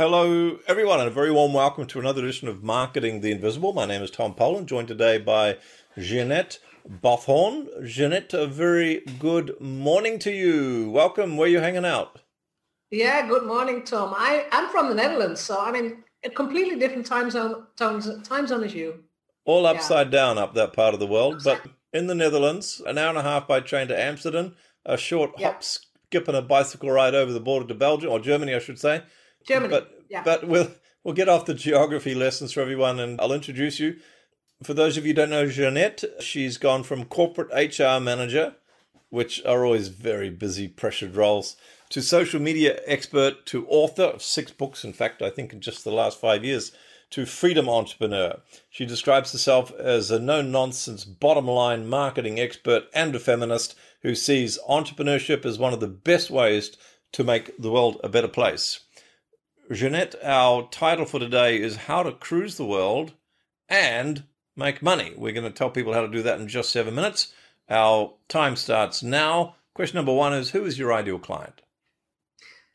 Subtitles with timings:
[0.00, 3.74] Hello, everyone, and a very warm welcome to another edition of Marketing the Invisible.
[3.74, 5.58] My name is Tom Poland, joined today by
[5.94, 6.58] Jeanet
[6.88, 7.68] Bathoorn.
[7.82, 10.90] Jeanet, a very good morning to you.
[10.90, 11.36] Welcome.
[11.36, 12.20] Where are you hanging out?
[12.90, 14.14] Yeah, good morning, Tom.
[14.16, 18.46] I, I'm from the Netherlands, so I'm in a completely different time zone, time, time
[18.46, 19.04] zone as you.
[19.44, 20.12] All upside yeah.
[20.12, 21.60] down up that part of the world, but
[21.92, 24.56] in the Netherlands, an hour and a half by train to Amsterdam,
[24.86, 25.48] a short yeah.
[25.48, 28.78] hop, skip, and a bicycle ride over the border to Belgium, or Germany, I should
[28.78, 29.02] say
[29.46, 29.70] Germany.
[29.70, 30.22] But, yeah.
[30.24, 30.70] but we'll,
[31.04, 33.96] we'll get off the geography lessons for everyone and I'll introduce you.
[34.62, 38.56] For those of you who don't know Jeanet, she's gone from corporate HR manager,
[39.08, 41.56] which are always very busy, pressured roles,
[41.88, 45.82] to social media expert, to author of six books, in fact, I think in just
[45.82, 46.72] the last five years,
[47.10, 48.40] to freedom entrepreneur.
[48.70, 54.14] She describes herself as a no nonsense, bottom line marketing expert and a feminist who
[54.14, 56.76] sees entrepreneurship as one of the best ways
[57.12, 58.80] to make the world a better place.
[59.70, 63.12] Jeanet, our title for today is How to Cruise the World
[63.68, 64.24] and
[64.56, 65.14] Make Money.
[65.16, 67.32] We're going to tell people how to do that in just seven minutes.
[67.68, 69.54] Our time starts now.
[69.74, 71.62] Question number one is Who is your ideal client?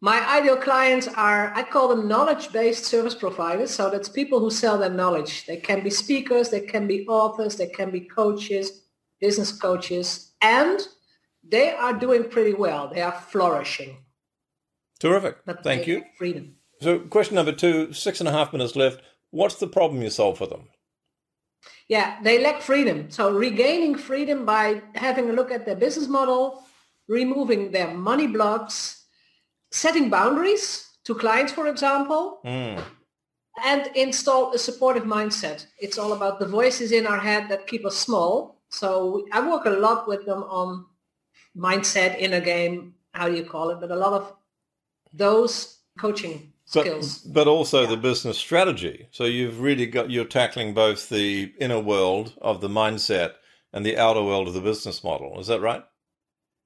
[0.00, 3.72] My ideal clients are, I call them knowledge-based service providers.
[3.72, 5.44] So that's people who sell their knowledge.
[5.46, 8.82] They can be speakers, they can be authors, they can be coaches,
[9.20, 10.86] business coaches, and
[11.42, 12.86] they are doing pretty well.
[12.86, 13.96] They are flourishing.
[15.00, 15.38] Terrific.
[15.44, 16.04] But Thank you.
[16.16, 16.55] Freedom.
[16.80, 19.00] So, question number two, six and a half minutes left.
[19.30, 20.68] What's the problem you solve for them?
[21.88, 23.10] Yeah, they lack freedom.
[23.10, 26.62] So, regaining freedom by having a look at their business model,
[27.08, 29.04] removing their money blocks,
[29.70, 32.82] setting boundaries to clients, for example, mm.
[33.64, 35.66] and install a supportive mindset.
[35.78, 38.60] It's all about the voices in our head that keep us small.
[38.68, 40.86] So, I work a lot with them on
[41.56, 43.80] mindset, inner game, how do you call it?
[43.80, 44.34] But a lot of
[45.12, 47.18] those coaching skills.
[47.18, 47.90] But, but also yeah.
[47.90, 49.08] the business strategy.
[49.10, 53.34] So you've really got, you're tackling both the inner world of the mindset
[53.72, 55.40] and the outer world of the business model.
[55.40, 55.84] Is that right?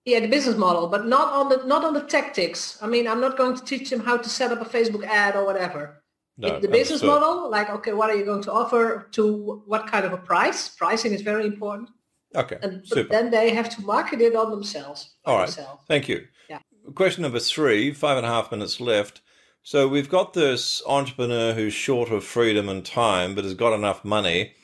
[0.04, 2.78] Yeah, the business model, but not on the not on the tactics.
[2.80, 5.36] I mean, I'm not going to teach them how to set up a Facebook ad
[5.36, 6.02] or whatever.
[6.38, 10.06] No, the business model, like, okay, what are you going to offer to what kind
[10.06, 10.68] of a price?
[10.68, 11.90] Pricing is very important.
[12.34, 15.16] Okay, and then they have to market it on themselves.
[15.26, 15.82] All right, themselves.
[15.86, 16.26] thank you.
[16.48, 16.60] Yeah.
[16.94, 19.20] Question number three, five and a half minutes left.
[19.62, 24.04] So we've got this entrepreneur who's short of freedom and time, but has got enough
[24.04, 24.54] money.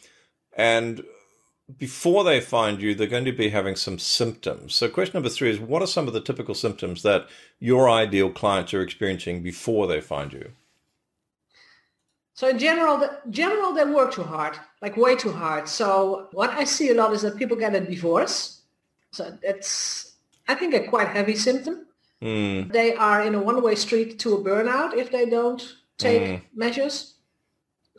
[0.57, 1.05] And
[1.79, 4.75] before they find you, they're going to be having some symptoms.
[4.75, 8.31] So question number three is what are some of the typical symptoms that your ideal
[8.31, 10.53] clients are experiencing before they find you?
[12.35, 15.69] So in general, the, general they work too hard, like way too hard.
[15.69, 18.61] So what I see a lot is that people get a divorce.
[19.11, 20.13] So that's,
[20.47, 21.87] I think, a quite heavy symptom.
[22.27, 22.73] Mm.
[22.73, 25.63] They are in a one-way street to a burnout if they don't
[25.97, 26.43] take mm.
[26.55, 27.15] measures.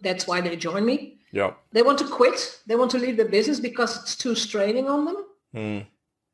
[0.02, 1.20] That's why they join me.
[1.32, 1.54] Yeah.
[1.72, 2.60] They want to quit.
[2.68, 5.18] They want to leave the business because it's too straining on them.
[5.56, 5.86] Mm.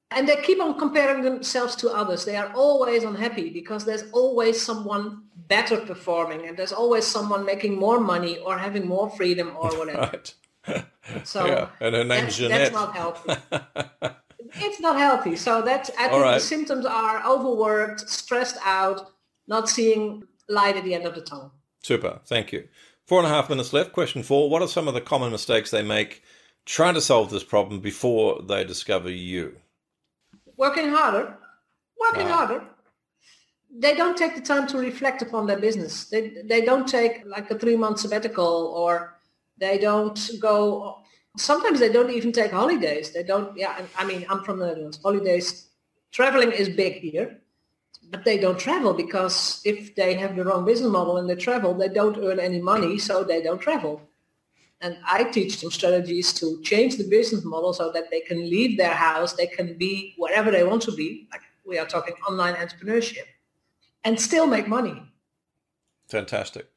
[0.10, 2.26] And they keep on comparing themselves to others.
[2.26, 7.76] They are always unhappy because there's always someone better performing and there's always someone making
[7.76, 10.00] more money or having more freedom or whatever.
[10.00, 10.34] right.
[11.24, 11.68] So yeah.
[11.80, 12.50] and her name's that's, Jeanet.
[12.50, 13.34] That's not healthy.
[14.56, 15.36] it's not healthy.
[15.36, 16.36] So that's I think right.
[16.36, 19.12] the symptoms are overworked, stressed out,
[19.48, 21.54] not seeing light at the end of the tunnel.
[21.82, 22.20] Super.
[22.26, 22.68] Thank you.
[23.06, 23.94] Four and a half minutes left.
[23.94, 24.50] Question four.
[24.50, 26.24] What are some of the common mistakes they make
[26.66, 29.58] trying to solve this problem before they discover you?
[30.58, 31.38] Working harder.
[32.00, 32.64] Working harder.
[33.76, 36.06] They don't take the time to reflect upon their business.
[36.06, 39.18] They, they don't take like a three month sabbatical or
[39.58, 41.03] they don't go
[41.38, 43.12] sometimes they don't even take holidays.
[43.12, 45.00] They don't, yeah, I mean, I'm from the Netherlands.
[45.02, 45.68] Holidays,
[46.12, 47.40] traveling is big here,
[48.10, 51.74] but they don't travel because if they have the wrong business model and they travel,
[51.74, 54.02] they don't earn any money, so they don't travel.
[54.82, 58.78] And I teach them strategies to change the business model so that they can leave
[58.78, 61.28] their house, they can be wherever they want to be.
[61.32, 63.24] Like we are talking online entrepreneurship
[64.04, 65.02] and still make money.
[66.10, 66.73] Fantastic.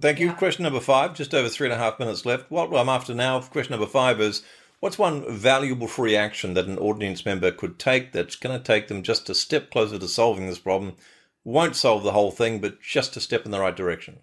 [0.00, 0.26] Thank you.
[0.28, 0.34] Yeah.
[0.34, 2.50] Question number five, just over three and a half minutes left.
[2.50, 4.42] What I'm after now, question number five is
[4.80, 8.88] what's one valuable free action that an audience member could take that's going to take
[8.88, 10.96] them just a step closer to solving this problem?
[11.44, 14.20] Won't solve the whole thing, but just a step in the right direction.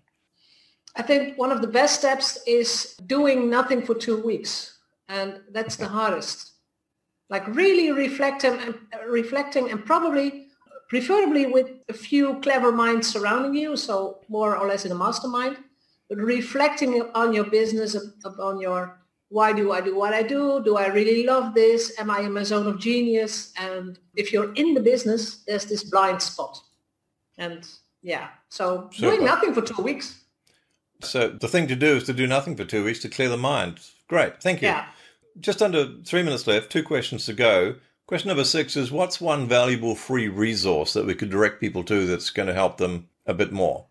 [0.95, 4.77] I think one of the best steps is doing nothing for two weeks.
[5.07, 6.51] And that's the hardest.
[7.29, 8.75] Like really reflecting and
[9.07, 10.47] reflecting and probably
[10.91, 15.55] preferably with a few clever minds surrounding you, so more or less in a mastermind,
[16.09, 17.95] but reflecting on your business,
[18.37, 18.99] on your
[19.29, 20.61] why do I do what I do?
[20.61, 21.97] Do I really love this?
[21.97, 23.53] Am I in my zone of genius?
[23.57, 26.59] And if you're in the business, there's this blind spot.
[27.37, 27.65] And
[28.01, 28.27] Yeah.
[28.49, 29.11] So Super.
[29.11, 30.25] doing nothing for two weeks.
[31.01, 33.37] So the thing to do is to do nothing for two weeks to clear the
[33.37, 33.79] mind.
[34.09, 34.43] Great.
[34.43, 34.67] Thank you.
[34.67, 34.87] Yeah.
[35.39, 37.75] Just under three minutes left, two questions to go.
[38.11, 42.05] Question number six is what's one valuable free resource that we could direct people to
[42.05, 43.85] that's going to help them a bit more?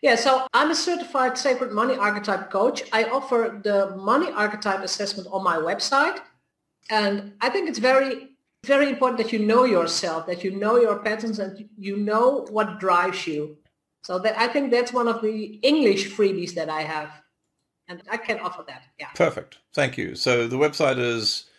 [0.00, 2.84] Yeah, so I'm a certified sacred money archetype coach.
[2.90, 6.20] I offer the money archetype assessment on my website.
[6.88, 8.30] And I think it's very,
[8.64, 12.80] very important that you know yourself, that you know your patterns and you know what
[12.80, 13.58] drives you.
[14.04, 17.10] So that I think that's one of the English freebies that I have.
[17.88, 18.84] And I can offer that.
[18.98, 19.08] Yeah.
[19.14, 19.58] Perfect.
[19.74, 20.14] Thank you.
[20.14, 21.50] So the website is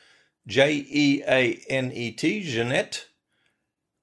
[0.47, 3.05] J E A N E T, Jeanet.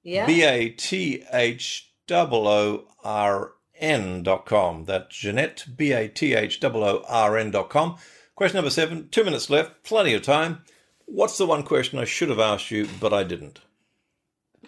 [0.03, 0.25] Yeah.
[0.25, 4.85] B A T H O O R N.com.
[4.85, 7.97] That's Jeanet, B A T H O O R N.com.
[8.35, 10.63] Question number seven, two minutes left, plenty of time.
[11.05, 13.59] What's the one question I should have asked you, but I didn't?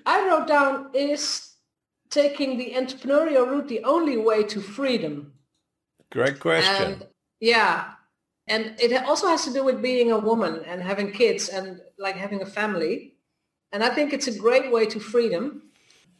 [0.05, 1.53] I wrote down is
[2.09, 5.33] taking the entrepreneurial route the only way to freedom?
[6.11, 6.93] Great question.
[6.93, 7.07] And,
[7.39, 7.93] yeah.
[8.47, 12.15] And it also has to do with being a woman and having kids and like
[12.15, 13.13] having a family.
[13.71, 15.63] And I think it's a great way to freedom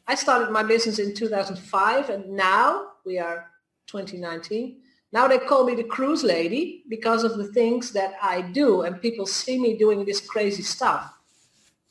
[0.06, 3.48] I started my business in 2005 and now we are
[3.88, 4.78] 2019.
[5.14, 9.02] Now they call me the cruise lady because of the things that I do and
[9.02, 11.14] people see me doing this crazy stuff.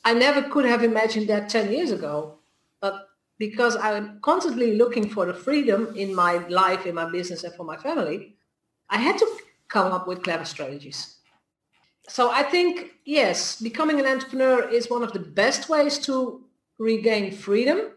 [0.05, 2.39] I never could have imagined that 10 years ago,
[2.81, 3.09] but
[3.39, 7.65] because I'm constantly looking for the freedom in my life, in my business and for
[7.65, 8.37] my family,
[8.91, 9.39] I had to
[9.73, 11.17] come up with clever strategies.
[12.09, 16.45] So I think, yes, becoming an entrepreneur is one of the best ways to
[16.79, 17.93] regain freedom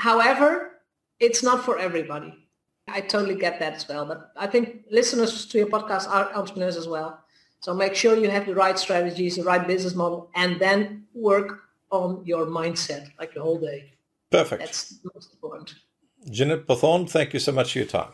[0.00, 0.80] However,
[1.18, 2.32] it's not for everybody.
[2.88, 4.06] I totally get that as well.
[4.06, 7.20] But I think listeners to your podcast are entrepreneurs as well.
[7.60, 11.64] So make sure you have the right strategies, the right business model, and then work
[11.90, 13.92] on your mindset like the whole day.
[14.30, 14.62] Perfect.
[14.62, 15.74] That's the most important.
[16.30, 18.12] Jeanet Bathoorn, thank you so much for your time.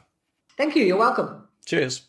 [0.57, 0.85] Thank you.
[0.85, 1.47] You're welcome.
[1.67, 2.09] Cheers.